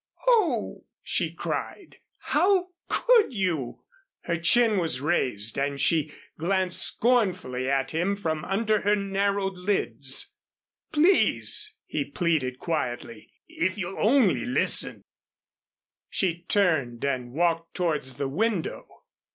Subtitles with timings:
[0.25, 3.83] "Oh!" she cried, "how could you!"
[4.21, 10.33] Her chin was raised, and she glanced scornfully at him from under her narrowed lids.
[10.91, 13.31] "Please," he pleaded, quietly.
[13.47, 15.03] "If you'll only listen"
[16.09, 18.87] She turned and walked towards the window.